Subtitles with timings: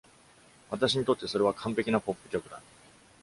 [0.71, 2.59] 私にとってそれは完ぺきなポップ曲だ。